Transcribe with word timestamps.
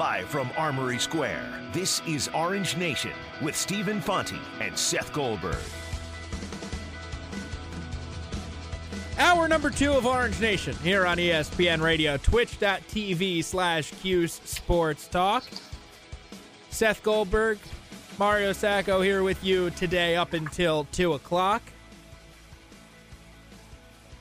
Live 0.00 0.28
from 0.28 0.50
Armory 0.56 0.98
Square, 0.98 1.46
this 1.74 2.00
is 2.06 2.28
Orange 2.28 2.74
Nation 2.78 3.12
with 3.42 3.54
Steve 3.54 3.84
Infanti 3.84 4.40
and 4.58 4.74
Seth 4.74 5.12
Goldberg. 5.12 5.58
Hour 9.18 9.46
number 9.46 9.68
two 9.68 9.92
of 9.92 10.06
Orange 10.06 10.40
Nation 10.40 10.74
here 10.76 11.04
on 11.04 11.18
ESPN 11.18 11.82
Radio, 11.82 12.16
twitch.tv 12.16 13.44
slash 13.44 13.90
Cuse 14.00 14.40
Sports 14.46 15.06
Talk. 15.06 15.44
Seth 16.70 17.02
Goldberg, 17.02 17.58
Mario 18.18 18.54
Sacco 18.54 19.02
here 19.02 19.22
with 19.22 19.44
you 19.44 19.68
today 19.68 20.16
up 20.16 20.32
until 20.32 20.84
2 20.92 21.12
o'clock. 21.12 21.60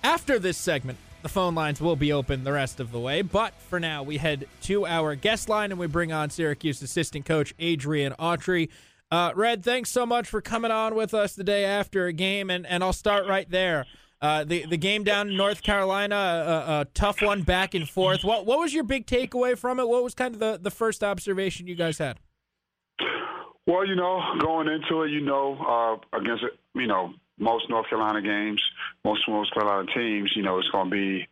After 0.04 0.40
this 0.40 0.58
segment, 0.58 0.98
the 1.22 1.30
phone 1.30 1.56
lines 1.56 1.82
will 1.82 1.96
be 1.96 2.14
open 2.14 2.44
the 2.44 2.52
rest 2.52 2.80
of 2.80 2.92
the 2.92 3.00
way, 3.00 3.22
but 3.22 3.54
for 3.54 3.80
now, 3.80 4.04
we 4.04 4.18
head 4.18 4.48
to 4.64 4.86
our 4.86 5.16
guest 5.16 5.50
line 5.50 5.72
and 5.72 5.80
we 5.80 5.88
bring 5.88 6.12
on 6.12 6.30
Syracuse 6.30 6.82
assistant 6.82 7.26
coach 7.26 7.54
Adrian 7.60 8.14
Autry. 8.20 8.70
Uh, 9.12 9.32
Red, 9.36 9.64
thanks 9.64 9.90
so 9.90 10.06
much 10.06 10.28
for 10.28 10.42
coming 10.42 10.72
on 10.72 10.96
with 10.96 11.14
us 11.14 11.36
the 11.36 11.44
day 11.44 11.66
after 11.66 12.06
a 12.06 12.14
game, 12.14 12.50
and, 12.50 12.66
and 12.66 12.84
I'll 12.84 12.94
start 12.94 13.28
right 13.28 13.50
there. 13.50 13.86
Uh, 14.22 14.44
the 14.44 14.66
the 14.66 14.78
game 14.78 15.06
down 15.06 15.30
in 15.30 15.38
North 15.38 15.64
Carolina, 15.64 16.16
a, 16.16 16.82
a, 16.82 16.86
tough 16.94 17.22
one 17.22 17.42
back 17.42 17.74
and 17.74 17.88
forth. 17.88 18.22
What 18.26 18.46
what 18.46 18.60
was 18.60 18.74
your 18.74 18.84
big 18.84 19.06
takeaway 19.06 19.58
from 19.58 19.80
it? 19.80 19.88
What 19.88 20.04
was 20.04 20.14
kind 20.14 20.34
of 20.34 20.42
the, 20.42 20.60
the 20.62 20.72
first 20.72 21.06
observation 21.06 21.68
you 21.68 21.76
guys 21.76 22.00
had? 22.00 22.20
Well, 23.66 23.88
you 23.88 23.96
know, 23.96 24.22
going 24.42 24.68
into 24.68 25.04
it, 25.04 25.12
you 25.12 25.22
know, 25.22 26.02
uh, 26.14 26.18
against 26.18 26.44
you 26.76 26.88
know 26.88 27.14
most 27.40 27.70
North 27.70 27.88
Carolina 27.90 28.22
games, 28.22 28.62
most 29.04 29.28
North 29.28 29.50
Carolina 29.54 29.88
teams, 29.94 30.32
you 30.36 30.44
know, 30.44 30.60
it's 30.60 30.70
going 30.70 30.90
to 30.90 30.92
be, 30.92 31.28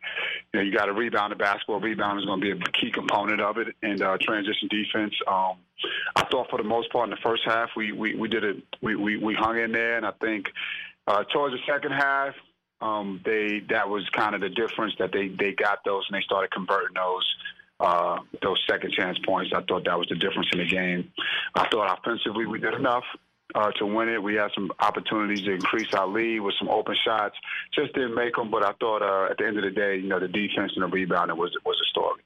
you 0.52 0.54
know, 0.54 0.60
you 0.60 0.72
got 0.72 0.86
to 0.86 0.92
rebound 0.92 1.32
the 1.32 1.36
basketball. 1.36 1.80
Rebound 1.80 2.18
is 2.18 2.26
going 2.26 2.40
to 2.40 2.46
be 2.46 2.50
a 2.52 2.72
key 2.72 2.90
component 2.90 3.40
of 3.40 3.58
it, 3.58 3.68
and 3.82 4.00
uh, 4.02 4.16
transition 4.20 4.68
defense. 4.68 5.14
Um, 5.26 5.56
I 6.16 6.24
thought 6.24 6.50
for 6.50 6.56
the 6.56 6.64
most 6.64 6.90
part 6.90 7.04
in 7.04 7.10
the 7.10 7.22
first 7.22 7.42
half, 7.44 7.70
we 7.76 7.92
we, 7.92 8.14
we 8.14 8.28
did 8.28 8.44
it. 8.44 8.56
We, 8.80 8.96
we 8.96 9.16
we 9.18 9.34
hung 9.34 9.58
in 9.58 9.72
there, 9.72 9.96
and 9.96 10.06
I 10.06 10.12
think 10.20 10.46
uh, 11.06 11.24
towards 11.24 11.54
the 11.54 11.72
second 11.72 11.92
half, 11.92 12.34
um, 12.80 13.20
they 13.24 13.60
that 13.70 13.88
was 13.88 14.08
kind 14.16 14.34
of 14.34 14.40
the 14.40 14.50
difference 14.50 14.94
that 14.98 15.12
they 15.12 15.28
they 15.28 15.52
got 15.52 15.84
those 15.84 16.04
and 16.10 16.18
they 16.18 16.24
started 16.24 16.50
converting 16.50 16.94
those. 16.94 17.34
Uh, 17.80 18.18
those 18.42 18.60
second 18.68 18.90
chance 18.90 19.16
points, 19.24 19.52
I 19.54 19.62
thought 19.62 19.84
that 19.84 19.96
was 19.96 20.08
the 20.08 20.16
difference 20.16 20.48
in 20.52 20.58
the 20.58 20.66
game. 20.66 21.12
I 21.54 21.68
thought 21.68 21.96
offensively 21.96 22.44
we 22.44 22.58
did 22.58 22.74
enough 22.74 23.04
uh, 23.54 23.70
to 23.72 23.86
win 23.86 24.08
it. 24.08 24.22
We 24.22 24.34
had 24.34 24.50
some 24.54 24.70
opportunities 24.80 25.44
to 25.44 25.52
increase 25.52 25.92
our 25.94 26.06
lead 26.06 26.40
with 26.40 26.54
some 26.58 26.68
open 26.68 26.96
shots. 27.04 27.36
Just 27.74 27.94
didn't 27.94 28.14
make 28.14 28.36
them, 28.36 28.50
but 28.50 28.64
I 28.64 28.72
thought 28.80 29.02
uh, 29.02 29.30
at 29.30 29.38
the 29.38 29.46
end 29.46 29.56
of 29.58 29.64
the 29.64 29.70
day, 29.70 29.96
you 29.96 30.08
know, 30.08 30.20
the 30.20 30.28
defense 30.28 30.72
and 30.74 30.82
the 30.82 30.88
rebounding 30.88 31.36
was 31.36 31.56
was 31.64 31.80
a 31.80 31.88
story. 31.90 32.22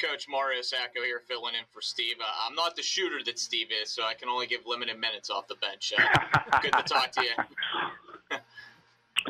Coach 0.00 0.26
Mario 0.28 0.60
Sacco 0.60 1.02
here 1.02 1.22
filling 1.26 1.54
in 1.54 1.64
for 1.72 1.80
Steve. 1.80 2.16
Uh, 2.20 2.24
I'm 2.46 2.54
not 2.54 2.76
the 2.76 2.82
shooter 2.82 3.22
that 3.24 3.38
Steve 3.38 3.68
is, 3.82 3.90
so 3.90 4.02
I 4.04 4.14
can 4.14 4.28
only 4.28 4.46
give 4.46 4.60
limited 4.66 4.98
minutes 4.98 5.30
off 5.30 5.46
the 5.48 5.54
bench. 5.56 5.92
Uh, 5.96 6.60
good 6.60 6.72
to 6.72 6.82
talk 6.82 7.12
to 7.12 7.22
you. 7.22 8.38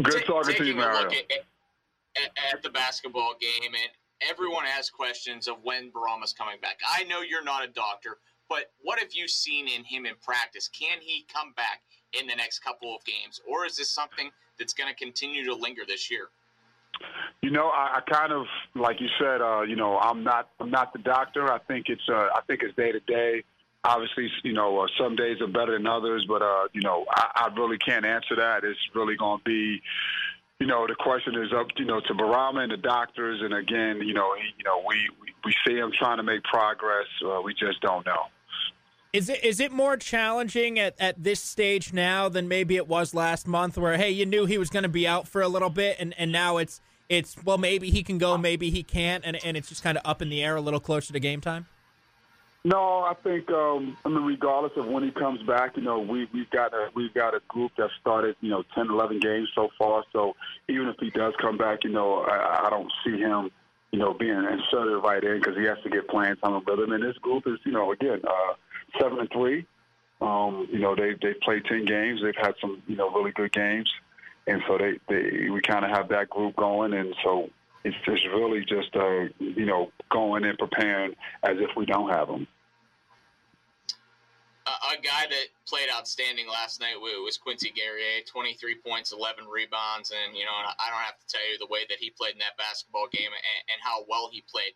good 0.03 0.25
talking 0.27 0.57
to 0.57 0.65
you, 0.65 0.75
Mario. 0.75 1.09
At, 2.17 2.31
at, 2.53 2.63
the 2.63 2.71
basketball 2.71 3.35
game, 3.41 3.73
and 3.73 3.91
everyone 4.29 4.65
has 4.65 4.89
questions 4.89 5.49
of 5.49 5.57
when 5.63 5.91
Bourama's 5.91 6.33
coming 6.33 6.57
back. 6.63 6.79
I 6.89 7.05
know 7.05 7.23
you're 7.23 7.45
not 7.45 7.65
a 7.65 7.69
doctor, 7.69 8.19
but 8.55 8.71
what 8.83 9.01
have 9.01 9.13
you 9.13 9.27
seen 9.27 9.67
in 9.67 9.83
him 9.83 10.07
in 10.07 10.15
practice? 10.23 10.69
Can 10.69 10.99
he 11.01 11.27
come 11.33 11.53
back 11.55 11.81
in 12.19 12.29
the 12.29 12.37
next 12.37 12.61
couple 12.61 12.95
of 12.95 13.05
games, 13.05 13.41
or 13.49 13.67
is 13.67 13.75
this 13.75 13.91
something 13.91 14.31
that's 14.61 14.73
going 14.73 14.89
to 14.89 14.95
continue 14.95 15.45
to 15.45 15.55
linger 15.55 15.83
this 15.89 16.09
year? 16.09 16.29
You 17.43 17.51
know, 17.51 17.67
I, 17.67 17.99
I 17.99 18.01
kind 18.09 18.33
of 18.33 18.47
like 18.77 19.01
you 19.01 19.09
said. 19.21 19.41
Uh, 19.41 19.63
you 19.63 19.75
know, 19.75 19.99
I'm 19.99 20.23
not 20.23 20.51
I'm 20.61 20.71
not 20.71 20.93
the 20.93 21.01
doctor. 21.01 21.53
I 21.53 21.59
think 21.59 21.87
it's 21.89 22.09
uh, 22.09 22.29
I 22.33 22.43
think 22.47 22.63
it's 22.63 22.77
day 22.77 22.93
to 22.93 23.01
day. 23.01 23.43
Obviously, 23.83 24.31
you 24.45 24.53
know, 24.53 24.79
uh, 24.79 24.87
some 24.97 25.17
days 25.17 25.41
are 25.41 25.49
better 25.49 25.73
than 25.73 25.89
others, 25.89 26.25
but 26.29 26.41
uh, 26.41 26.69
you 26.73 26.83
know, 26.83 27.05
I, 27.11 27.49
I 27.51 27.55
really 27.57 27.79
can't 27.79 28.07
answer 28.07 28.37
that. 28.37 28.63
It's 28.63 28.79
really 28.95 29.17
going 29.17 29.39
to 29.39 29.45
be 29.45 29.83
you 30.61 30.69
know, 30.69 30.87
the 30.87 30.95
question 30.95 31.35
is 31.35 31.53
up, 31.53 31.67
you 31.77 31.85
know, 31.85 32.01
to 32.01 32.15
Bourama 32.15 32.61
and 32.61 32.71
the 32.71 32.77
doctors. 32.77 33.43
And 33.43 33.53
again, 33.53 34.01
you 34.07 34.15
know, 34.15 34.35
he, 34.37 34.55
you 34.57 34.65
know, 34.65 34.83
we, 34.87 34.97
we, 35.21 35.35
we 35.45 35.55
see 35.67 35.75
him 35.75 35.91
trying 35.93 36.19
to 36.19 36.23
make 36.23 36.45
progress. 36.45 37.07
Uh, 37.23 37.41
we 37.43 37.53
just 37.55 37.81
don't 37.81 38.07
know. 38.07 38.31
Is 39.15 39.29
it 39.29 39.45
is 39.45 39.61
it 39.61 39.71
more 39.71 39.97
challenging 39.97 40.81
at, 40.81 40.97
at 40.99 41.23
this 41.23 41.41
stage 41.41 41.93
now 41.93 42.29
than 42.29 42.49
maybe 42.49 42.75
it 42.75 42.89
was 42.89 43.15
last 43.15 43.47
month, 43.47 43.79
where 43.79 43.97
hey, 43.97 44.11
you 44.11 44.27
knew 44.27 44.45
he 44.45 44.59
was 44.59 44.71
going 44.71 44.83
to 44.83 44.89
be 44.89 45.07
out 45.07 45.29
for 45.29 45.41
a 45.41 45.47
little 45.47 45.71
bit, 45.71 45.99
and, 46.01 46.13
and 46.19 46.33
now 46.33 46.57
it's 46.57 46.81
it's 47.09 47.37
well 47.45 47.57
maybe 47.57 47.91
he 47.91 48.03
can 48.03 48.19
go, 48.19 48.37
maybe 48.37 48.71
he 48.71 48.83
can't, 48.83 49.25
and 49.25 49.39
and 49.45 49.57
it's 49.57 49.69
just 49.69 49.85
kind 49.85 49.97
of 49.97 50.03
up 50.05 50.21
in 50.21 50.31
the 50.31 50.43
air 50.43 50.57
a 50.57 50.61
little 50.61 50.81
closer 50.81 51.13
to 51.13 51.21
game 51.21 51.41
time. 51.41 51.67
No, 52.65 53.05
I 53.05 53.15
think 53.23 53.49
um, 53.53 53.97
I 54.05 54.09
mean 54.09 54.25
regardless 54.25 54.73
of 54.77 54.87
when 54.87 55.05
he 55.05 55.13
comes 55.13 55.41
back, 55.45 55.77
you 55.77 55.85
know 55.85 56.01
we 56.01 56.29
we've 56.35 56.51
got 56.51 56.75
a 56.75 56.89
we've 56.97 57.15
got 57.15 57.37
a 57.37 57.41
group 57.47 57.71
that 57.79 57.91
started 58.01 58.35
you 58.41 58.51
know 58.51 58.65
10, 58.75 58.89
11 58.91 59.21
games 59.21 59.49
so 59.55 59.69
far. 59.79 60.03
So 60.13 60.35
even 60.69 60.89
if 60.89 60.97
he 60.99 61.11
does 61.11 61.35
come 61.41 61.57
back, 61.57 61.85
you 61.85 61.91
know 61.91 62.23
I, 62.23 62.67
I 62.67 62.71
don't 62.71 62.91
see 63.07 63.17
him 63.17 63.53
you 63.93 64.01
know 64.01 64.13
being 64.13 64.45
inserted 64.45 65.05
right 65.05 65.23
in 65.23 65.39
because 65.39 65.57
he 65.57 65.67
has 65.67 65.79
to 65.85 65.89
get 65.89 66.09
playing 66.09 66.35
time 66.43 66.65
with 66.67 66.81
him. 66.81 66.91
And 66.91 67.05
this 67.05 67.17
group 67.19 67.45
is 67.47 67.61
you 67.65 67.71
know 67.71 67.93
again. 67.93 68.21
Uh, 68.27 68.55
seven 69.01 69.19
and 69.19 69.31
three. 69.31 69.67
Um, 70.21 70.69
you 70.71 70.79
know, 70.79 70.95
they 70.95 71.15
they 71.21 71.35
played 71.43 71.65
ten 71.67 71.85
games. 71.85 72.21
They've 72.23 72.35
had 72.37 72.55
some 72.61 72.83
you 72.87 72.97
know 72.97 73.11
really 73.11 73.33
good 73.33 73.53
games, 73.53 73.91
and 74.47 74.63
so 74.67 74.79
they 74.79 74.99
they 75.09 75.51
we 75.51 75.61
kind 75.61 75.85
of 75.85 75.91
have 75.91 76.09
that 76.09 76.31
group 76.31 76.57
going, 76.57 76.95
and 76.95 77.15
so 77.23 77.51
it's 77.85 77.97
just 78.05 78.27
really 78.29 78.65
just 78.65 78.95
uh, 78.97 79.25
you 79.39 79.67
know 79.67 79.91
going 80.11 80.45
and 80.45 80.59
preparing 80.59 81.15
as 81.43 81.57
if 81.59 81.71
we 81.77 81.85
don't 81.85 82.11
have 82.11 82.29
them. 82.29 82.47
a 84.65 84.97
guy 85.03 85.27
that 85.29 85.47
played 85.67 85.89
outstanding 85.93 86.47
last 86.49 86.81
night 86.81 86.97
was 86.97 87.37
Quincy 87.37 87.73
Guerrier, 87.75 88.25
23 88.31 88.81
points, 88.81 89.13
11 89.13 89.45
rebounds, 89.47 90.13
and 90.13 90.37
you 90.37 90.45
know 90.45 90.55
I 90.55 90.89
don't 90.89 91.05
have 91.05 91.19
to 91.19 91.27
tell 91.29 91.45
you 91.51 91.59
the 91.59 91.69
way 91.69 91.81
that 91.89 91.99
he 91.99 92.11
played 92.11 92.33
in 92.33 92.41
that 92.41 92.57
basketball 92.57 93.09
game 93.13 93.29
and, 93.29 93.45
and 93.69 93.79
how 93.83 94.05
well 94.09 94.31
he 94.33 94.43
played. 94.49 94.73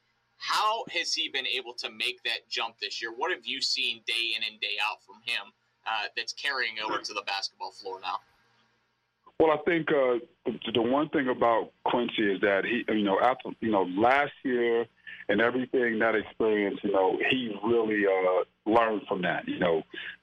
How 0.49 0.85
has 0.93 1.13
he 1.13 1.29
been 1.29 1.47
able 1.47 1.75
to 1.75 1.91
make 1.91 2.23
that 2.25 2.49
jump 2.49 2.79
this 2.81 3.03
year? 3.03 3.13
What 3.15 3.31
have 3.31 3.45
you 3.45 3.61
seen 3.61 4.01
day 4.07 4.33
in 4.35 4.43
and 4.51 4.59
day 4.61 4.77
out 4.83 5.05
from 5.05 5.17
him 5.27 5.53
uh, 5.87 6.09
that's 6.17 6.33
carrying 6.33 6.77
over 6.83 6.99
to 6.99 7.13
the 7.13 7.23
basketball 7.27 7.73
floor 7.73 8.01
now? 8.01 8.21
Well, 9.39 9.53
I 9.53 9.59
think 9.69 9.89
uh, 9.91 10.25
the, 10.47 10.73
the 10.73 10.83
one 10.83 11.11
thing 11.11 11.29
about 11.29 11.73
Quincy 11.85 12.33
is 12.33 12.41
that 12.41 12.63
he, 12.65 12.83
you 12.89 13.05
know, 13.05 13.21
after 13.21 13.51
you 13.61 13.71
know 13.71 13.83
last 13.83 14.33
year 14.43 14.87
and 15.29 15.41
everything 15.43 15.99
that 15.99 16.15
experience, 16.15 16.81
you 16.83 16.93
know, 16.93 17.19
he 17.31 17.55
really 17.63 18.05
uh, 18.07 18.71
learned 18.71 19.03
from 19.07 19.23
that. 19.23 19.47
You 19.47 19.59
know, 19.59 19.83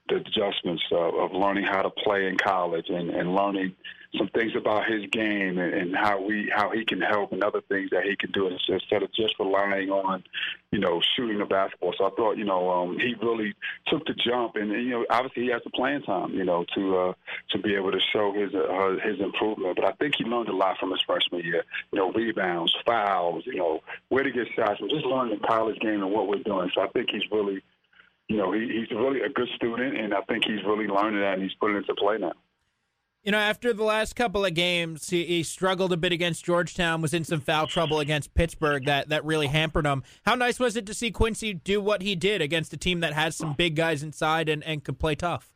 the 0.09 0.17
adjustments 0.17 0.83
of, 0.91 1.15
of 1.15 1.31
learning 1.33 1.65
how 1.65 1.81
to 1.81 1.89
play 1.89 2.27
in 2.27 2.37
college 2.37 2.85
and, 2.89 3.09
and 3.09 3.33
learning 3.33 3.75
some 4.17 4.29
things 4.29 4.53
about 4.55 4.89
his 4.89 5.05
game 5.11 5.57
and, 5.57 5.73
and 5.73 5.95
how 5.95 6.21
we 6.21 6.51
how 6.55 6.71
he 6.71 6.85
can 6.85 7.01
help 7.01 7.31
and 7.31 7.43
other 7.43 7.61
things 7.67 7.89
that 7.91 8.03
he 8.03 8.15
can 8.15 8.31
do 8.31 8.47
instead 8.47 9.03
of 9.03 9.13
just 9.13 9.33
relying 9.39 9.89
on, 9.89 10.23
you 10.71 10.79
know, 10.79 11.01
shooting 11.15 11.39
the 11.39 11.45
basketball. 11.45 11.93
So 11.97 12.05
I 12.05 12.09
thought, 12.11 12.37
you 12.37 12.45
know, 12.45 12.69
um, 12.69 12.97
he 12.99 13.15
really 13.21 13.53
took 13.87 14.05
the 14.05 14.13
jump, 14.13 14.55
and, 14.55 14.71
and 14.71 14.83
you 14.83 14.91
know, 14.91 15.05
obviously 15.09 15.43
he 15.43 15.49
has 15.49 15.61
the 15.63 15.71
playing 15.71 16.03
time, 16.03 16.33
you 16.33 16.45
know, 16.45 16.65
to 16.75 16.97
uh, 16.97 17.13
to 17.51 17.59
be 17.59 17.75
able 17.75 17.91
to 17.91 17.99
show 18.13 18.33
his 18.33 18.53
uh, 18.53 18.95
his 19.03 19.19
improvement. 19.19 19.75
But 19.75 19.85
I 19.85 19.91
think 19.93 20.15
he 20.17 20.23
learned 20.23 20.49
a 20.49 20.55
lot 20.55 20.77
from 20.79 20.91
his 20.91 21.01
freshman 21.05 21.41
year. 21.43 21.63
You 21.91 21.99
know, 21.99 22.11
rebounds, 22.11 22.75
fouls, 22.85 23.43
you 23.45 23.57
know, 23.57 23.81
where 24.09 24.23
to 24.23 24.31
get 24.31 24.47
shots, 24.55 24.79
and 24.79 24.89
just 24.89 25.05
learning 25.05 25.39
the 25.41 25.47
college 25.47 25.79
game 25.79 26.01
and 26.03 26.11
what 26.11 26.27
we're 26.27 26.43
doing. 26.43 26.69
So 26.73 26.81
I 26.81 26.87
think 26.87 27.09
he's 27.11 27.29
really 27.31 27.61
you 28.27 28.37
know, 28.37 28.51
he, 28.51 28.61
he's 28.61 28.97
really 28.97 29.21
a 29.21 29.29
good 29.29 29.47
student, 29.55 29.97
and 29.97 30.13
I 30.13 30.21
think 30.21 30.45
he's 30.45 30.63
really 30.65 30.87
learning 30.87 31.21
that, 31.21 31.33
and 31.33 31.43
he's 31.43 31.53
putting 31.59 31.77
it 31.77 31.79
into 31.79 31.95
play 31.95 32.17
now. 32.17 32.33
You 33.25 33.31
know, 33.31 33.39
after 33.39 33.73
the 33.73 33.83
last 33.83 34.15
couple 34.15 34.45
of 34.45 34.53
games, 34.53 35.09
he, 35.09 35.25
he, 35.25 35.41
struggled 35.41 35.91
a 35.91 35.97
bit 35.97 36.11
against 36.11 36.45
Georgetown, 36.45 37.01
was 37.01 37.11
in 37.11 37.23
some 37.23 37.41
foul 37.41 37.65
trouble 37.65 37.99
against 37.99 38.35
Pittsburgh 38.35 38.85
that, 38.85 39.09
that 39.09 39.25
really 39.25 39.47
hampered 39.47 39.87
him. 39.87 40.03
How 40.27 40.35
nice 40.35 40.59
was 40.59 40.75
it 40.75 40.85
to 40.85 40.93
see 40.93 41.09
Quincy 41.09 41.51
do 41.51 41.81
what 41.81 42.03
he 42.03 42.15
did 42.15 42.39
against 42.39 42.71
a 42.73 42.77
team 42.77 42.99
that 42.99 43.13
has 43.13 43.35
some 43.35 43.53
big 43.53 43.75
guys 43.75 44.03
inside 44.03 44.47
and, 44.47 44.63
and 44.63 44.83
could 44.83 44.99
play 44.99 45.15
tough? 45.15 45.51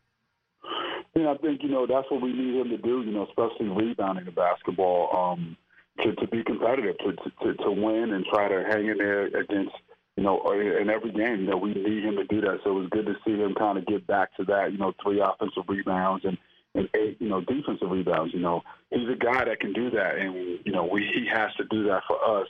Yeah, 1.15 1.31
I 1.31 1.38
think, 1.38 1.62
you 1.62 1.69
know, 1.69 1.86
that's 1.86 2.10
what 2.10 2.24
we 2.24 2.33
need 2.33 2.56
him 2.56 2.69
to 2.69 2.77
do, 2.77 3.04
you 3.04 3.12
know, 3.12 3.27
especially 3.27 3.68
rebounding 3.68 4.25
the 4.25 4.31
basketball, 4.31 5.15
um, 5.15 5.56
to, 6.04 6.15
to 6.15 6.27
be 6.27 6.44
competitive, 6.44 6.95
to, 7.00 7.12
to, 7.44 7.54
to 7.54 7.72
win 7.72 8.13
and 8.13 8.25
try 8.25 8.48
to 8.48 8.63
hang 8.68 8.88
in 8.88 8.98
there 8.98 9.25
against, 9.27 9.75
you 10.19 10.25
know, 10.25 10.36
in 10.51 10.89
every 10.89 11.12
game. 11.12 11.39
You 11.42 11.50
know, 11.51 11.57
we 11.57 11.74
need 11.74 12.04
him 12.04 12.18
to 12.18 12.25
do 12.25 12.42
that. 12.42 12.60
So 12.63 12.71
it 12.71 12.81
was 12.81 12.89
good 12.89 13.06
to 13.06 13.16
see 13.25 13.38
him 13.39 13.56
kind 13.56 13.77
of 13.77 13.86
get 13.86 14.06
back 14.06 14.36
to 14.38 14.44
that, 14.45 14.71
you 14.71 14.77
know, 14.77 14.94
three 15.01 15.21
offensive 15.21 15.63
rebounds 15.68 16.25
and– 16.25 16.38
and 16.75 16.89
eight, 16.95 17.18
you 17.19 17.30
know, 17.30 17.42
defensive 17.42 17.89
rebounds. 17.89 18.33
You 18.33 18.39
know, 18.39 18.62
he's 18.92 19.10
a 19.10 19.16
guy 19.16 19.45
that 19.45 19.60
can 19.60 19.74
do 19.74 19.89
that, 19.92 20.18
and 20.18 20.60
you 20.66 20.71
know, 20.71 20.86
we 20.86 21.01
he 21.01 21.27
has 21.33 21.54
to 21.57 21.63
do 21.66 21.83
that 21.86 22.04
for 22.07 22.42
us. 22.42 22.48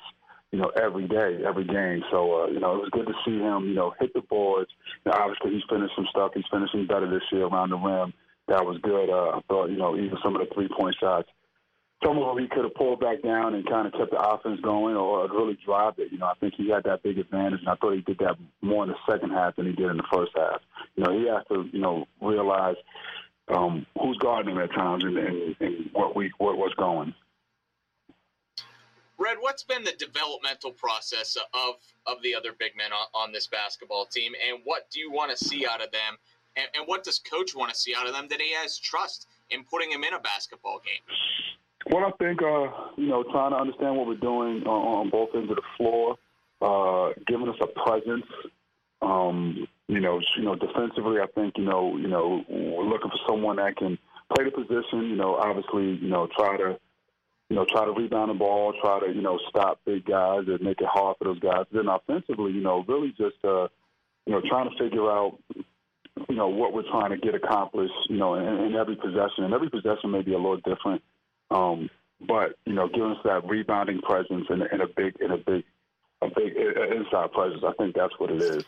You 0.51 0.57
know, 0.57 0.71
every 0.81 1.07
day, 1.07 1.43
every 1.45 1.63
game. 1.63 2.03
So, 2.09 2.41
uh, 2.41 2.47
you 2.47 2.59
know, 2.59 2.73
it 2.73 2.81
was 2.81 2.89
good 2.91 3.05
to 3.05 3.13
see 3.23 3.37
him, 3.37 3.67
you 3.69 3.75
know, 3.75 3.93
hit 3.99 4.15
the 4.15 4.21
boards. 4.21 4.71
You 5.05 5.11
know, 5.11 5.17
obviously, 5.19 5.51
he's 5.51 5.63
finished 5.69 5.93
some 5.95 6.07
stuff. 6.09 6.31
He's 6.33 6.49
finishing 6.51 6.87
better 6.87 7.07
this 7.07 7.21
year 7.31 7.45
around 7.45 7.69
the 7.69 7.77
rim. 7.77 8.13
That 8.47 8.65
was 8.65 8.79
good. 8.81 9.11
Uh, 9.11 9.41
thought, 9.47 9.69
you 9.69 9.77
know, 9.77 9.95
even 9.95 10.17
some 10.23 10.35
of 10.35 10.41
the 10.41 10.51
three 10.51 10.67
point 10.67 10.95
shots 10.99 11.29
some 12.03 12.17
of 12.17 12.35
them 12.35 12.43
he 12.43 12.47
could 12.47 12.63
have 12.63 12.73
pulled 12.75 12.99
back 12.99 13.21
down 13.21 13.55
and 13.55 13.67
kind 13.67 13.85
of 13.85 13.93
kept 13.93 14.11
the 14.11 14.19
offense 14.19 14.59
going 14.61 14.95
or 14.95 15.27
really 15.29 15.57
drive 15.65 15.95
it. 15.97 16.11
You 16.11 16.17
know, 16.17 16.27
I 16.27 16.33
think 16.39 16.53
he 16.55 16.69
had 16.69 16.83
that 16.85 17.03
big 17.03 17.17
advantage, 17.17 17.59
and 17.59 17.69
I 17.69 17.75
thought 17.75 17.93
he 17.93 18.01
did 18.01 18.19
that 18.19 18.37
more 18.61 18.83
in 18.83 18.89
the 18.89 18.95
second 19.09 19.31
half 19.31 19.55
than 19.57 19.65
he 19.65 19.73
did 19.73 19.89
in 19.89 19.97
the 19.97 20.03
first 20.11 20.31
half. 20.35 20.61
You 20.95 21.03
know, 21.03 21.17
he 21.17 21.27
has 21.27 21.43
to, 21.49 21.67
you 21.73 21.81
know, 21.81 22.07
realize 22.21 22.77
um, 23.49 23.85
who's 24.01 24.17
guarding 24.19 24.55
him 24.55 24.61
at 24.61 24.71
times 24.71 25.03
and, 25.03 25.17
and, 25.17 25.55
and 25.59 25.89
what 25.91 26.15
we 26.15 26.31
what 26.37 26.57
was 26.57 26.73
going. 26.75 27.13
Red, 29.17 29.37
what's 29.41 29.63
been 29.63 29.83
the 29.83 29.91
developmental 29.99 30.71
process 30.71 31.35
of 31.35 31.75
of 32.05 32.21
the 32.23 32.33
other 32.33 32.53
big 32.57 32.77
men 32.77 32.93
on, 32.93 33.07
on 33.13 33.31
this 33.33 33.47
basketball 33.47 34.05
team, 34.05 34.31
and 34.47 34.61
what 34.63 34.89
do 34.89 35.01
you 35.01 35.11
want 35.11 35.37
to 35.37 35.45
see 35.45 35.67
out 35.67 35.83
of 35.83 35.91
them, 35.91 36.17
and, 36.55 36.67
and 36.77 36.87
what 36.87 37.03
does 37.03 37.19
coach 37.19 37.53
want 37.53 37.73
to 37.73 37.77
see 37.77 37.93
out 37.93 38.07
of 38.07 38.13
them 38.13 38.27
that 38.29 38.39
he 38.39 38.53
has 38.53 38.79
trust 38.79 39.27
in 39.49 39.65
putting 39.65 39.91
him 39.91 40.05
in 40.05 40.13
a 40.13 40.19
basketball 40.19 40.79
game? 40.79 41.17
Well, 41.87 42.05
I 42.05 42.11
think 42.17 42.41
uh, 42.41 42.67
you 42.97 43.07
know 43.07 43.23
trying 43.23 43.51
to 43.51 43.57
understand 43.57 43.95
what 43.95 44.07
we're 44.07 44.15
doing 44.15 44.63
on, 44.63 45.07
on 45.07 45.09
both 45.09 45.29
ends 45.33 45.49
of 45.49 45.57
the 45.57 45.63
floor, 45.77 46.17
uh, 46.61 47.13
giving 47.27 47.47
us 47.47 47.57
a 47.61 47.67
presence. 47.67 48.25
Um, 49.01 49.67
you 49.87 50.01
know, 50.01 50.19
you 50.37 50.43
know, 50.43 50.55
defensively, 50.55 51.19
I 51.21 51.27
think 51.33 51.57
you 51.57 51.65
know, 51.65 51.95
you 51.97 52.07
know, 52.07 52.43
we're 52.49 52.83
looking 52.83 53.09
for 53.09 53.19
someone 53.27 53.55
that 53.55 53.77
can 53.77 53.97
play 54.35 54.45
the 54.45 54.51
position. 54.51 55.09
You 55.09 55.15
know, 55.15 55.35
obviously, 55.35 55.95
you 56.03 56.09
know, 56.09 56.27
try 56.37 56.57
to 56.57 56.79
you 57.49 57.55
know, 57.55 57.65
try 57.65 57.83
to 57.83 57.91
rebound 57.91 58.29
the 58.29 58.35
ball, 58.35 58.73
try 58.79 58.99
to, 58.99 59.07
you 59.07 59.21
know, 59.21 59.39
stop 59.49 59.79
big 59.85 60.05
guys 60.05 60.43
and 60.47 60.61
make 60.61 60.79
it 60.81 60.87
hard 60.87 61.17
for 61.17 61.25
those 61.25 61.39
guys. 61.39 61.65
Then 61.71 61.87
offensively, 61.87 62.51
you 62.51 62.61
know, 62.61 62.85
really 62.87 63.09
just, 63.17 63.43
uh, 63.43 63.67
you 64.25 64.33
know, 64.33 64.41
trying 64.47 64.69
to 64.69 64.77
figure 64.77 65.09
out, 65.09 65.39
you 65.55 66.35
know, 66.35 66.47
what 66.47 66.73
we're 66.73 66.89
trying 66.91 67.09
to 67.09 67.17
get 67.17 67.33
accomplished, 67.33 67.93
you 68.07 68.17
know, 68.17 68.35
in, 68.35 68.45
in 68.45 68.75
every 68.75 68.95
possession. 68.95 69.45
And 69.45 69.53
every 69.53 69.69
possession 69.69 70.11
may 70.11 70.21
be 70.21 70.33
a 70.33 70.37
little 70.37 70.57
different. 70.57 71.01
Um, 71.51 71.89
but, 72.21 72.55
you 72.65 72.73
know, 72.73 72.87
giving 72.87 73.11
us 73.11 73.17
that 73.23 73.47
rebounding 73.47 74.01
presence 74.01 74.45
and, 74.49 74.61
and 74.61 74.81
a 74.81 74.87
big, 74.87 75.15
and 75.21 75.31
a 75.33 75.37
big, 75.37 75.63
a 76.21 76.27
big 76.27 76.55
inside 76.55 77.31
presence. 77.31 77.63
I 77.65 77.71
think 77.73 77.95
that's 77.95 78.13
what 78.17 78.29
it 78.31 78.41
is. 78.41 78.63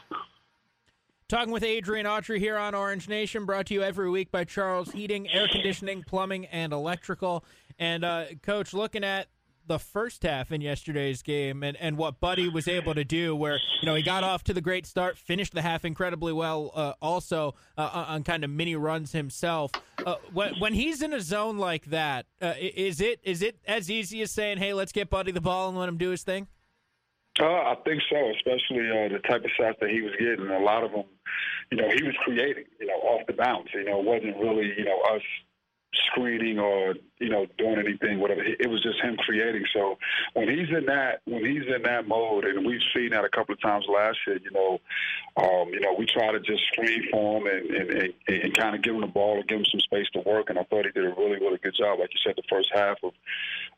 Talking 1.27 1.53
with 1.53 1.63
Adrian 1.63 2.05
Autry 2.05 2.39
here 2.39 2.57
on 2.57 2.75
Orange 2.75 3.07
Nation, 3.07 3.45
brought 3.45 3.67
to 3.67 3.73
you 3.73 3.83
every 3.83 4.09
week 4.09 4.31
by 4.31 4.43
Charles 4.43 4.91
Heating, 4.91 5.29
Air 5.29 5.47
Conditioning, 5.49 6.03
Plumbing, 6.03 6.45
and 6.47 6.73
Electrical. 6.73 7.45
And, 7.79 8.03
uh, 8.03 8.25
Coach, 8.41 8.73
looking 8.73 9.03
at 9.03 9.27
the 9.71 9.79
first 9.79 10.23
half 10.23 10.51
in 10.51 10.59
yesterday's 10.59 11.21
game 11.21 11.63
and, 11.63 11.77
and 11.77 11.97
what 11.97 12.19
Buddy 12.19 12.49
was 12.49 12.67
able 12.67 12.93
to 12.93 13.05
do, 13.05 13.33
where, 13.33 13.57
you 13.81 13.85
know, 13.85 13.95
he 13.95 14.03
got 14.03 14.21
off 14.21 14.43
to 14.43 14.53
the 14.53 14.59
great 14.59 14.85
start, 14.85 15.17
finished 15.17 15.53
the 15.53 15.61
half 15.61 15.85
incredibly 15.85 16.33
well, 16.33 16.71
uh, 16.75 16.91
also 17.01 17.55
uh, 17.77 18.05
on 18.09 18.23
kind 18.23 18.43
of 18.43 18.49
mini 18.49 18.75
runs 18.75 19.13
himself. 19.13 19.71
Uh, 20.05 20.15
when, 20.33 20.59
when 20.59 20.73
he's 20.73 21.01
in 21.01 21.13
a 21.13 21.21
zone 21.21 21.57
like 21.57 21.85
that, 21.85 22.25
uh, 22.41 22.53
is 22.59 22.99
it 22.99 23.21
is 23.23 23.41
it 23.41 23.59
as 23.65 23.89
easy 23.89 24.21
as 24.21 24.29
saying, 24.29 24.57
hey, 24.57 24.73
let's 24.73 24.91
get 24.91 25.09
Buddy 25.09 25.31
the 25.31 25.39
ball 25.39 25.69
and 25.69 25.77
let 25.77 25.87
him 25.87 25.97
do 25.97 26.09
his 26.09 26.23
thing? 26.23 26.47
Uh, 27.39 27.45
I 27.45 27.75
think 27.85 28.01
so, 28.11 28.17
especially 28.35 28.89
uh, 28.89 29.07
the 29.07 29.19
type 29.25 29.45
of 29.45 29.51
shots 29.57 29.77
that 29.79 29.89
he 29.89 30.01
was 30.01 30.11
getting. 30.19 30.49
A 30.49 30.59
lot 30.59 30.83
of 30.83 30.91
them, 30.91 31.05
you 31.71 31.77
know, 31.77 31.89
he 31.89 32.03
was 32.03 32.13
creating, 32.25 32.65
you 32.77 32.87
know, 32.87 32.95
off 32.95 33.25
the 33.25 33.31
bounce. 33.31 33.69
You 33.73 33.85
know, 33.85 33.99
it 33.99 34.05
wasn't 34.05 34.35
really, 34.35 34.73
you 34.77 34.83
know, 34.83 34.99
us 35.15 35.21
screening 35.93 36.59
or 36.59 36.95
you 37.19 37.29
know 37.29 37.45
doing 37.57 37.77
anything 37.77 38.19
whatever. 38.19 38.41
It 38.43 38.69
was 38.69 38.81
just 38.81 39.01
him 39.01 39.17
creating. 39.17 39.65
So 39.73 39.97
when 40.33 40.49
he's 40.49 40.69
in 40.69 40.85
that 40.85 41.21
when 41.25 41.45
he's 41.45 41.67
in 41.73 41.83
that 41.83 42.07
mode 42.07 42.45
and 42.45 42.65
we've 42.65 42.81
seen 42.95 43.09
that 43.11 43.25
a 43.25 43.29
couple 43.29 43.53
of 43.53 43.61
times 43.61 43.85
last 43.87 44.17
year 44.25 44.39
you 44.43 44.51
know 44.51 44.79
um, 45.37 45.69
you 45.69 45.79
know 45.79 45.93
we 45.97 46.05
try 46.05 46.31
to 46.31 46.39
just 46.39 46.63
screen 46.71 47.03
for 47.11 47.37
him 47.37 47.47
and, 47.47 47.69
and, 47.71 47.91
and, 47.91 48.13
and 48.27 48.57
kind 48.57 48.75
of 48.75 48.81
give 48.81 48.95
him 48.95 49.01
the 49.01 49.07
ball 49.07 49.35
and 49.35 49.47
give 49.47 49.59
him 49.59 49.65
some 49.69 49.81
space 49.81 50.07
to 50.13 50.19
work 50.21 50.49
and 50.49 50.57
I 50.57 50.63
thought 50.63 50.85
he 50.85 50.91
did 50.91 51.05
a 51.05 51.15
really 51.15 51.39
really 51.39 51.57
good 51.57 51.75
job. 51.75 51.99
Like 51.99 52.13
you 52.13 52.19
said 52.23 52.35
the 52.37 52.43
first 52.49 52.69
half 52.73 52.97
of 53.03 53.13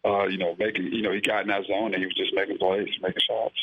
uh, 0.05 0.27
you 0.27 0.37
know 0.37 0.55
making 0.59 0.93
you 0.93 1.01
know 1.01 1.11
he 1.11 1.21
got 1.21 1.41
in 1.41 1.47
that 1.47 1.65
zone 1.65 1.93
and 1.93 2.01
he 2.01 2.05
was 2.05 2.15
just 2.15 2.33
making 2.33 2.57
plays 2.57 2.89
making 3.01 3.23
shots 3.27 3.57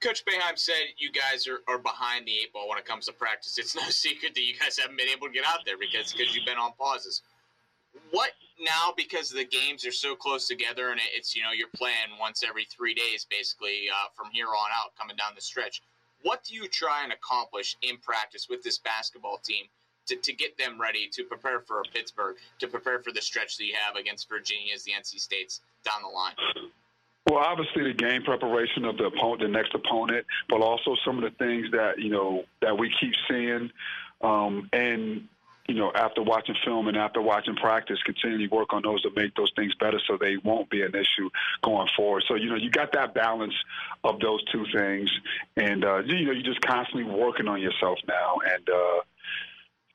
Coach 0.00 0.24
Boeheim 0.24 0.58
said 0.58 0.96
you 0.96 1.12
guys 1.12 1.46
are, 1.46 1.60
are 1.68 1.78
behind 1.78 2.26
the 2.26 2.32
eight 2.32 2.52
ball 2.52 2.68
when 2.68 2.78
it 2.78 2.86
comes 2.86 3.06
to 3.06 3.12
practice. 3.12 3.58
It's 3.58 3.76
no 3.76 3.82
secret 3.90 4.34
that 4.34 4.42
you 4.42 4.54
guys 4.58 4.78
haven't 4.78 4.96
been 4.96 5.08
able 5.08 5.26
to 5.26 5.32
get 5.32 5.44
out 5.46 5.60
there 5.66 5.76
because 5.78 6.12
because 6.12 6.34
you've 6.34 6.46
been 6.46 6.58
on 6.58 6.72
pauses. 6.78 7.22
What 8.10 8.30
now 8.60 8.92
because 8.96 9.30
the 9.30 9.44
games 9.44 9.84
are 9.86 9.92
so 9.92 10.14
close 10.14 10.46
together 10.46 10.90
and 10.90 11.00
it's 11.14 11.36
you 11.36 11.42
know 11.42 11.52
you're 11.52 11.68
playing 11.74 12.16
once 12.18 12.42
every 12.46 12.64
three 12.64 12.94
days 12.94 13.26
basically 13.28 13.88
uh, 13.90 14.08
from 14.14 14.28
here 14.32 14.46
on 14.46 14.70
out 14.74 14.96
coming 14.98 15.16
down 15.16 15.32
the 15.34 15.40
stretch. 15.40 15.82
What 16.22 16.44
do 16.44 16.54
you 16.54 16.68
try 16.68 17.04
and 17.04 17.12
accomplish 17.12 17.76
in 17.82 17.96
practice 17.98 18.48
with 18.48 18.62
this 18.62 18.78
basketball 18.78 19.38
team 19.38 19.66
to, 20.06 20.16
to 20.16 20.32
get 20.32 20.56
them 20.58 20.80
ready 20.80 21.08
to 21.12 21.24
prepare 21.24 21.60
for 21.60 21.82
Pittsburgh, 21.94 22.36
to 22.58 22.68
prepare 22.68 23.00
for 23.00 23.12
the 23.12 23.22
stretch 23.22 23.56
that 23.56 23.64
you 23.64 23.74
have 23.74 23.96
against 23.96 24.28
Virginia 24.28 24.74
as 24.74 24.84
the 24.84 24.92
NC 24.92 25.18
States 25.18 25.60
down 25.82 26.02
the 26.02 26.08
line? 26.08 26.34
Well, 27.28 27.38
obviously 27.38 27.84
the 27.84 27.94
game 27.94 28.22
preparation 28.22 28.84
of 28.84 28.96
the 28.96 29.04
opponent, 29.04 29.42
the 29.42 29.48
next 29.48 29.74
opponent, 29.74 30.26
but 30.48 30.62
also 30.62 30.96
some 31.04 31.22
of 31.22 31.24
the 31.24 31.36
things 31.36 31.70
that 31.72 31.98
you 31.98 32.10
know 32.10 32.44
that 32.62 32.78
we 32.78 32.92
keep 32.98 33.12
seeing, 33.28 33.70
um, 34.22 34.68
and 34.72 35.28
you 35.68 35.74
know 35.74 35.92
after 35.94 36.22
watching 36.22 36.54
film 36.64 36.88
and 36.88 36.96
after 36.96 37.20
watching 37.20 37.56
practice, 37.56 37.98
continually 38.04 38.48
work 38.48 38.72
on 38.72 38.82
those 38.82 39.02
to 39.02 39.10
make 39.14 39.34
those 39.34 39.52
things 39.54 39.74
better, 39.74 40.00
so 40.08 40.16
they 40.18 40.38
won't 40.44 40.70
be 40.70 40.82
an 40.82 40.94
issue 40.94 41.28
going 41.62 41.88
forward. 41.94 42.24
So 42.26 42.36
you 42.36 42.48
know 42.48 42.56
you 42.56 42.70
got 42.70 42.92
that 42.92 43.12
balance 43.12 43.54
of 44.02 44.18
those 44.18 44.42
two 44.50 44.64
things, 44.74 45.10
and 45.56 45.84
uh, 45.84 45.98
you 45.98 46.24
know 46.24 46.32
you're 46.32 46.42
just 46.42 46.62
constantly 46.62 47.04
working 47.04 47.48
on 47.48 47.60
yourself 47.60 47.98
now, 48.08 48.36
and. 48.44 48.68
Uh, 48.68 49.00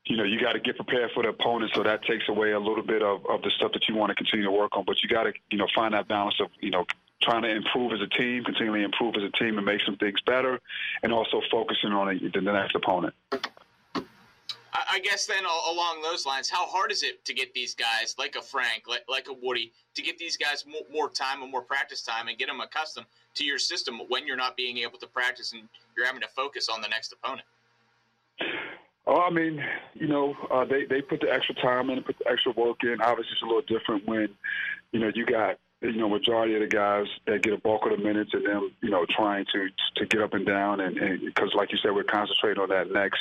you 0.07 0.17
know, 0.17 0.23
you 0.23 0.39
got 0.39 0.53
to 0.53 0.59
get 0.59 0.75
prepared 0.75 1.09
for 1.15 1.23
the 1.23 1.29
opponent, 1.29 1.71
so 1.73 1.81
that 1.81 2.03
takes 2.03 2.29
away 2.29 2.51
a 2.51 2.59
little 2.59 2.83
bit 2.83 3.01
of, 3.01 3.25
of 3.27 3.41
the 3.41 3.49
stuff 3.57 3.71
that 3.71 3.89
you 3.89 3.95
want 3.95 4.11
to 4.11 4.15
continue 4.15 4.45
to 4.45 4.51
work 4.51 4.77
on. 4.77 4.83
But 4.85 4.97
you 5.01 5.09
got 5.09 5.23
to, 5.23 5.33
you 5.49 5.57
know, 5.57 5.65
find 5.73 5.95
that 5.95 6.07
balance 6.07 6.35
of, 6.39 6.49
you 6.61 6.69
know, 6.69 6.85
trying 7.25 7.41
to 7.41 7.49
improve 7.49 7.91
as 7.91 7.99
a 8.01 8.07
team, 8.07 8.43
continually 8.43 8.83
improve 8.83 9.15
as 9.17 9.23
a 9.23 9.31
team 9.43 9.57
and 9.57 9.65
make 9.65 9.81
some 9.85 9.97
things 9.97 10.19
better, 10.25 10.59
and 11.03 11.11
also 11.11 11.41
focusing 11.51 11.91
on 11.91 12.17
the 12.17 12.41
next 12.41 12.75
opponent. 12.75 13.13
I 14.89 14.99
guess 14.99 15.25
then 15.25 15.43
along 15.45 16.01
those 16.01 16.25
lines, 16.25 16.49
how 16.49 16.65
hard 16.65 16.91
is 16.91 17.01
it 17.01 17.23
to 17.25 17.33
get 17.33 17.53
these 17.53 17.73
guys 17.73 18.15
like 18.19 18.35
a 18.35 18.41
Frank, 18.41 18.83
like, 18.87 19.05
like 19.09 19.27
a 19.29 19.33
Woody, 19.33 19.71
to 19.93 20.01
get 20.01 20.17
these 20.17 20.37
guys 20.37 20.65
more, 20.65 20.81
more 20.91 21.09
time 21.09 21.41
and 21.41 21.51
more 21.51 21.61
practice 21.61 22.01
time 22.01 22.27
and 22.27 22.37
get 22.37 22.47
them 22.47 22.59
accustomed 22.59 23.05
to 23.35 23.43
your 23.43 23.57
system 23.57 24.01
when 24.09 24.27
you're 24.27 24.35
not 24.35 24.57
being 24.57 24.77
able 24.79 24.97
to 24.99 25.07
practice 25.07 25.53
and 25.53 25.63
you're 25.95 26.05
having 26.05 26.21
to 26.21 26.27
focus 26.27 26.67
on 26.69 26.81
the 26.81 26.87
next 26.87 27.13
opponent? 27.13 27.47
Oh, 29.07 29.21
I 29.21 29.29
mean, 29.29 29.63
you 29.93 30.07
know, 30.07 30.35
uh, 30.51 30.65
they 30.65 30.85
they 30.85 31.01
put 31.01 31.21
the 31.21 31.31
extra 31.31 31.55
time 31.55 31.89
in, 31.89 32.01
put 32.03 32.17
the 32.17 32.29
extra 32.29 32.51
work 32.53 32.83
in. 32.83 33.01
Obviously, 33.01 33.33
it's 33.33 33.43
a 33.43 33.45
little 33.45 33.61
different 33.61 34.05
when, 34.07 34.29
you 34.91 34.99
know, 34.99 35.11
you 35.13 35.25
got 35.25 35.57
you 35.93 35.99
know, 35.99 36.09
majority 36.09 36.55
of 36.55 36.61
the 36.61 36.67
guys 36.67 37.05
that 37.27 37.41
get 37.41 37.53
a 37.53 37.57
bulk 37.57 37.85
of 37.85 37.97
the 37.97 38.03
minutes 38.03 38.31
and 38.33 38.45
them, 38.45 38.71
you 38.81 38.89
know, 38.89 39.05
trying 39.09 39.45
to 39.53 39.67
to 39.95 40.05
get 40.05 40.21
up 40.21 40.33
and 40.33 40.45
down 40.45 40.79
and 40.79 40.95
because, 41.21 41.53
like 41.55 41.71
you 41.71 41.77
said, 41.81 41.93
we're 41.93 42.03
concentrating 42.03 42.61
on 42.61 42.69
that 42.69 42.91
next 42.91 43.19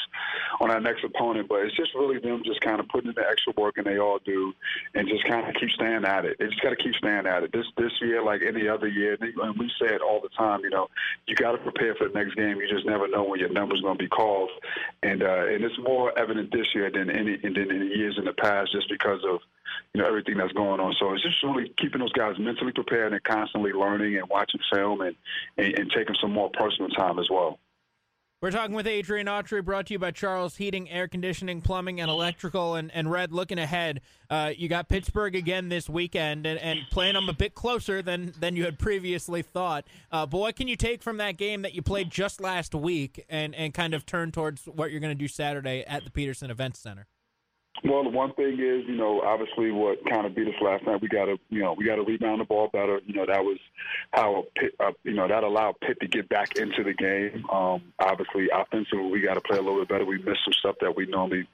on 0.60 0.70
our 0.70 0.80
next 0.80 1.04
opponent. 1.04 1.48
But 1.48 1.60
it's 1.60 1.76
just 1.76 1.94
really 1.94 2.18
them 2.18 2.42
just 2.44 2.60
kind 2.60 2.80
of 2.80 2.88
putting 2.88 3.08
in 3.08 3.14
the 3.14 3.26
extra 3.28 3.52
work, 3.56 3.78
and 3.78 3.86
they 3.86 3.98
all 3.98 4.18
do, 4.24 4.52
and 4.94 5.08
just 5.08 5.24
kind 5.24 5.48
of 5.48 5.54
keep 5.54 5.70
staying 5.70 6.04
at 6.04 6.24
it. 6.24 6.36
They 6.38 6.46
just 6.46 6.62
got 6.62 6.70
to 6.70 6.76
keep 6.76 6.94
staying 6.94 7.26
at 7.26 7.42
it. 7.42 7.52
This 7.52 7.66
this 7.76 7.92
year, 8.00 8.22
like 8.22 8.42
any 8.42 8.68
other 8.68 8.88
year, 8.88 9.16
and 9.20 9.58
we 9.58 9.70
say 9.80 9.94
it 9.94 10.02
all 10.02 10.20
the 10.20 10.30
time. 10.36 10.60
You 10.62 10.70
know, 10.70 10.88
you 11.26 11.34
got 11.34 11.52
to 11.52 11.58
prepare 11.58 11.94
for 11.94 12.08
the 12.08 12.14
next 12.14 12.34
game. 12.36 12.58
You 12.58 12.68
just 12.68 12.86
never 12.86 13.08
know 13.08 13.24
when 13.24 13.40
your 13.40 13.50
number's 13.50 13.80
going 13.80 13.98
to 13.98 14.02
be 14.02 14.08
called, 14.08 14.50
and 15.02 15.22
uh, 15.22 15.46
and 15.46 15.64
it's 15.64 15.78
more 15.78 16.16
evident 16.18 16.52
this 16.52 16.66
year 16.74 16.90
than 16.90 17.10
any 17.10 17.36
than 17.36 17.56
in 17.56 17.90
years 17.94 18.16
in 18.18 18.24
the 18.24 18.32
past, 18.32 18.72
just 18.72 18.88
because 18.88 19.20
of 19.28 19.40
you 19.92 20.00
know 20.00 20.06
everything 20.09 20.37
that's 20.37 20.52
going 20.52 20.80
on. 20.80 20.94
So 20.99 21.12
it's 21.12 21.23
just 21.23 21.42
really 21.42 21.73
keeping 21.78 22.00
those 22.00 22.12
guys 22.12 22.37
mentally 22.38 22.73
prepared 22.73 23.12
and 23.12 23.23
constantly 23.25 23.73
learning 23.73 24.16
and 24.16 24.28
watching 24.28 24.61
film 24.73 25.00
and, 25.00 25.16
and, 25.56 25.78
and 25.78 25.90
taking 25.90 26.16
some 26.21 26.33
more 26.33 26.50
personal 26.50 26.90
time 26.90 27.18
as 27.18 27.28
well. 27.30 27.59
We're 28.44 28.50
talking 28.50 28.75
with 28.75 28.87
Adrian 28.87 29.26
Autry, 29.26 29.64
brought 29.64 29.87
to 29.87 29.94
you 29.94 29.99
by 29.99 30.11
Charles 30.11 30.56
Heating, 30.56 30.90
Air 30.90 31.09
Conditioning, 31.09 31.62
Plumbing, 31.62 31.99
and 31.99 32.11
Electrical. 32.11 32.75
And, 32.75 32.90
and 32.92 33.11
Red, 33.11 33.33
looking 33.33 33.59
ahead, 33.59 34.02
uh, 34.28 34.52
you 34.54 34.68
got 34.68 34.87
Pittsburgh 34.90 35.35
again 35.35 35.71
this 35.71 35.88
weekend 35.88 36.44
and, 36.44 36.61
and 36.61 36.80
playing 36.90 37.14
them 37.14 37.30
a 37.30 37.33
bit 37.33 37.54
closer 37.54 38.02
than, 38.02 38.35
than 38.38 38.54
you 38.54 38.66
had 38.66 38.78
previously 38.78 39.40
thought. 39.40 39.87
Uh, 40.12 40.26
but 40.26 40.37
what 40.37 40.56
can 40.56 40.68
you 40.68 40.76
take 40.76 41.02
from 41.02 41.16
that 41.16 41.38
game 41.38 41.62
that 41.62 41.73
you 41.75 41.80
played 41.80 42.11
just 42.11 42.38
last 42.38 42.75
week 42.75 43.25
and, 43.30 43.54
and 43.54 43.73
kind 43.73 43.94
of 43.94 44.04
turn 44.04 44.30
towards 44.30 44.66
what 44.66 44.90
you're 44.90 45.00
going 45.00 45.16
to 45.16 45.18
do 45.18 45.26
Saturday 45.26 45.83
at 45.87 46.04
the 46.04 46.11
Petersen 46.11 46.50
Events 46.50 46.80
Center? 46.80 47.06
Well, 47.82 48.04
the 48.04 48.10
one 48.10 48.32
thing 48.34 48.54
is, 48.54 48.86
you 48.86 48.96
know, 48.96 49.20
obviously 49.20 49.70
what 49.72 49.98
kind 50.08 50.26
of 50.26 50.34
beat 50.34 50.46
us 50.46 50.54
last 50.62 50.86
night, 50.86 51.02
we 51.02 51.08
got 51.08 51.26
to, 51.26 51.38
you 51.50 51.60
know, 51.60 51.74
we 51.74 51.84
got 51.84 51.96
to 51.96 52.02
rebound 52.02 52.40
the 52.40 52.44
ball 52.44 52.68
better. 52.72 53.00
You 53.04 53.14
know, 53.14 53.26
that 53.26 53.42
was 53.44 53.58
how, 54.12 54.44
Pitt, 54.56 54.74
uh, 54.80 54.92
you 55.02 55.12
know, 55.12 55.26
that 55.26 55.42
allowed 55.42 55.80
Pitt 55.80 55.98
to 56.00 56.06
get 56.06 56.28
back 56.28 56.56
into 56.56 56.84
the 56.84 56.94
game. 56.94 57.44
Um, 57.50 57.92
obviously, 57.98 58.48
offensively, 58.54 59.10
we 59.10 59.20
got 59.20 59.34
to 59.34 59.40
play 59.40 59.58
a 59.58 59.60
little 59.60 59.80
bit 59.80 59.88
better. 59.88 60.04
We 60.04 60.18
missed 60.18 60.44
some 60.44 60.52
stuff 60.52 60.76
that 60.80 60.96
we 60.96 61.06
normally 61.06 61.46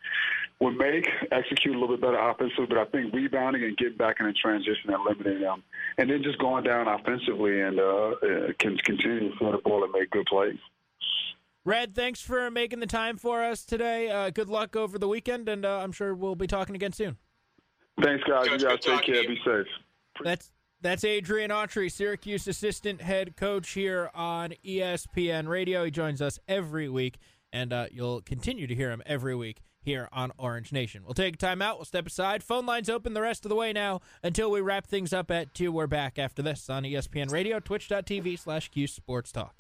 would 0.60 0.76
make, 0.76 1.08
execute 1.32 1.74
a 1.74 1.78
little 1.78 1.96
bit 1.96 2.02
better 2.02 2.18
offensively. 2.18 2.66
But 2.66 2.78
I 2.78 2.84
think 2.84 3.14
rebounding 3.14 3.64
and 3.64 3.76
getting 3.76 3.96
back 3.96 4.16
in 4.20 4.26
the 4.26 4.32
transition 4.32 4.92
and 4.92 5.02
limiting 5.02 5.40
them, 5.40 5.62
and 5.98 6.10
then 6.10 6.22
just 6.22 6.38
going 6.38 6.64
down 6.64 6.86
offensively 6.86 7.60
and 7.60 7.80
uh, 7.80 7.82
uh 7.82 8.52
can 8.58 8.76
continue 8.76 9.30
to 9.30 9.38
throw 9.38 9.52
the 9.52 9.58
ball 9.58 9.84
and 9.84 9.92
make 9.92 10.10
good 10.10 10.26
plays. 10.26 10.58
Red, 11.64 11.95
thanks 11.95 12.23
for 12.23 12.50
making 12.50 12.81
the 12.81 12.87
time 12.87 13.19
for 13.19 13.43
us 13.45 13.64
today. 13.64 14.09
Uh, 14.11 14.31
good 14.31 14.49
luck 14.49 14.76
over 14.76 14.99
the 14.99 15.09
weekend, 15.09 15.49
and 15.49 15.64
uh, 15.64 15.81
I'm 15.81 15.93
sure 15.93 16.14
we'll 16.14 16.35
be 16.35 16.47
talking 16.47 16.75
again 16.75 16.93
soon. 16.93 17.19
Thanks, 18.02 18.25
guys. 18.25 18.49
Coach, 18.49 18.62
you 18.62 18.69
guys 18.69 18.79
take 18.81 19.02
care. 19.02 19.23
Be 19.29 19.38
safe. 19.45 19.67
That's 20.25 20.50
that's 20.81 21.05
Adrian 21.05 21.50
Autry, 21.50 21.93
Syracuse 21.93 22.49
assistant 22.49 23.02
head 23.02 23.37
coach 23.37 23.71
here 23.71 24.11
on 24.14 24.55
ESPN 24.64 25.49
Radio. 25.49 25.85
He 25.85 25.90
joins 25.90 26.23
us 26.23 26.38
every 26.49 26.88
week, 26.88 27.19
and 27.52 27.73
uh, 27.75 27.87
you'll 27.93 28.23
continue 28.23 28.67
to 28.67 28.75
hear 28.75 28.90
him 28.90 29.02
every 29.05 29.35
week 29.35 29.61
here 29.83 30.09
on 30.12 30.33
Orange 30.38 30.73
Nation. 30.73 31.02
We'll 31.05 31.12
take 31.12 31.35
a 31.35 31.38
time 31.38 31.61
out. 31.61 31.76
We'll 31.76 31.85
step 31.85 32.07
aside. 32.07 32.43
Phone 32.43 32.64
lines 32.64 32.88
open 32.88 33.12
the 33.12 33.21
rest 33.21 33.45
of 33.45 33.50
the 33.50 33.55
way 33.55 33.75
now 33.75 34.00
until 34.23 34.50
we 34.50 34.62
wrap 34.62 34.87
things 34.87 35.12
up 35.12 35.31
at 35.31 35.55
2. 35.55 35.71
We're 35.71 35.87
back 35.87 36.19
after 36.19 36.40
this 36.40 36.71
on 36.71 36.85
ESPN 36.85 37.31
Radio, 37.31 37.61
twitch.tv 37.61 38.38
slash 38.38 38.71
Cuse 38.71 38.93
Sports 38.93 39.33
Talk. 39.33 39.57